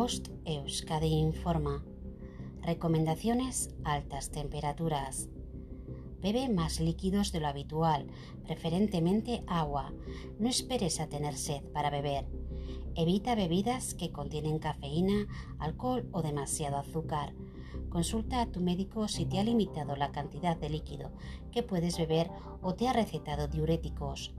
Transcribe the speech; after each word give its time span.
Post 0.00 0.28
Euskadi 0.46 1.08
informa. 1.08 1.84
Recomendaciones 2.62 3.74
altas 3.84 4.30
temperaturas. 4.30 5.28
Bebe 6.22 6.48
más 6.48 6.80
líquidos 6.80 7.32
de 7.32 7.40
lo 7.40 7.48
habitual, 7.48 8.06
preferentemente 8.42 9.44
agua. 9.46 9.92
No 10.38 10.48
esperes 10.48 11.00
a 11.00 11.10
tener 11.10 11.36
sed 11.36 11.62
para 11.74 11.90
beber. 11.90 12.24
Evita 12.96 13.34
bebidas 13.34 13.92
que 13.92 14.10
contienen 14.10 14.58
cafeína, 14.58 15.26
alcohol 15.58 16.08
o 16.12 16.22
demasiado 16.22 16.78
azúcar. 16.78 17.34
Consulta 17.90 18.40
a 18.40 18.46
tu 18.46 18.60
médico 18.60 19.06
si 19.06 19.26
te 19.26 19.38
ha 19.38 19.44
limitado 19.44 19.96
la 19.96 20.12
cantidad 20.12 20.56
de 20.56 20.70
líquido 20.70 21.12
que 21.52 21.62
puedes 21.62 21.98
beber 21.98 22.30
o 22.62 22.72
te 22.72 22.88
ha 22.88 22.94
recetado 22.94 23.48
diuréticos. 23.48 24.32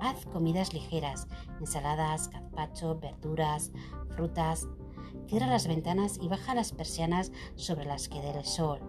Haz 0.00 0.26
comidas 0.26 0.72
ligeras, 0.72 1.26
ensaladas, 1.58 2.30
gazpacho, 2.30 3.00
verduras, 3.00 3.72
frutas. 4.10 4.68
Cierra 5.32 5.46
las 5.46 5.66
ventanas 5.66 6.18
y 6.20 6.28
baja 6.28 6.54
las 6.54 6.72
persianas 6.72 7.32
sobre 7.54 7.86
las 7.86 8.10
que 8.10 8.20
dé 8.20 8.32
el 8.32 8.44
sol. 8.44 8.80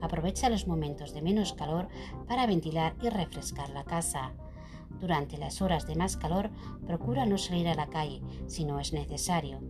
Aprovecha 0.00 0.48
los 0.48 0.66
momentos 0.66 1.12
de 1.12 1.20
menos 1.20 1.52
calor 1.52 1.88
para 2.26 2.46
ventilar 2.46 2.96
y 3.02 3.10
refrescar 3.10 3.68
la 3.68 3.84
casa. 3.84 4.32
Durante 4.98 5.36
las 5.36 5.60
horas 5.60 5.86
de 5.86 5.94
más 5.94 6.16
calor, 6.16 6.48
procura 6.86 7.26
no 7.26 7.36
salir 7.36 7.68
a 7.68 7.74
la 7.74 7.88
calle 7.88 8.22
si 8.46 8.64
no 8.64 8.80
es 8.80 8.94
necesario. 8.94 9.60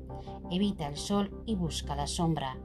Evita 0.53 0.87
el 0.87 0.97
sol 0.99 1.43
y 1.47 1.57
busca 1.57 1.97
la 1.97 2.07
sombra. 2.07 2.59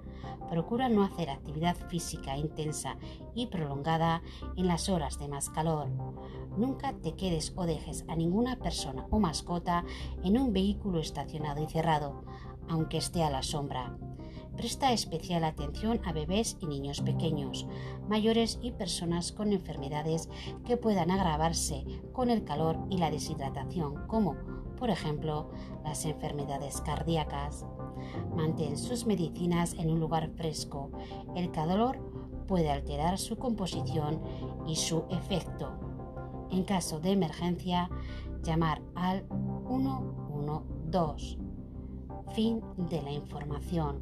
Procura 0.51 0.87
no 0.87 1.03
hacer 1.03 1.31
actividad 1.31 1.75
física 1.75 2.37
intensa 2.37 2.97
y 3.33 3.47
prolongada 3.47 4.21
en 4.57 4.67
las 4.67 4.89
horas 4.89 5.17
de 5.17 5.27
más 5.27 5.49
calor. 5.49 5.87
Nunca 6.55 6.93
te 6.93 7.15
quedes 7.15 7.53
o 7.55 7.65
dejes 7.65 8.05
a 8.09 8.15
ninguna 8.15 8.57
persona 8.57 9.07
o 9.09 9.19
mascota 9.19 9.85
en 10.23 10.37
un 10.37 10.53
vehículo 10.53 10.99
estacionado 10.99 11.63
y 11.63 11.67
cerrado, 11.67 12.23
aunque 12.69 12.97
esté 12.97 13.23
a 13.23 13.29
la 13.29 13.43
sombra. 13.43 13.97
Presta 14.59 14.91
especial 14.91 15.45
atención 15.45 16.01
a 16.03 16.11
bebés 16.11 16.57
y 16.59 16.65
niños 16.65 16.99
pequeños, 16.99 17.65
mayores 18.09 18.59
y 18.61 18.71
personas 18.71 19.31
con 19.31 19.53
enfermedades 19.53 20.27
que 20.65 20.75
puedan 20.75 21.11
agravarse 21.11 21.85
con 22.11 22.29
el 22.29 22.43
calor 22.43 22.77
y 22.89 22.97
la 22.97 23.09
deshidratación, 23.09 24.05
como 24.07 24.35
por 24.77 24.89
ejemplo 24.89 25.49
las 25.85 26.03
enfermedades 26.05 26.81
cardíacas. 26.81 27.65
Mantén 28.35 28.77
sus 28.77 29.05
medicinas 29.05 29.75
en 29.75 29.89
un 29.89 30.01
lugar 30.01 30.29
fresco. 30.35 30.91
El 31.35 31.51
calor 31.51 31.97
puede 32.45 32.69
alterar 32.69 33.17
su 33.17 33.37
composición 33.37 34.21
y 34.67 34.75
su 34.75 35.05
efecto. 35.09 35.71
En 36.51 36.63
caso 36.63 36.99
de 36.99 37.11
emergencia, 37.11 37.89
llamar 38.43 38.81
al 38.95 39.25
112. 39.67 41.48
Fin 42.33 42.61
de 42.77 43.01
la 43.01 43.11
información. 43.11 43.99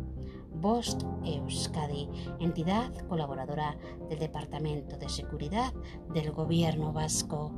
Bost 0.54 1.04
Euskadi, 1.24 2.10
entidad 2.40 2.94
colaboradora 3.08 3.78
del 4.10 4.20
Departamento 4.20 4.98
de 4.98 5.08
Seguridad 5.08 5.74
del 6.14 6.32
Gobierno 6.32 6.92
Vasco. 6.92 7.54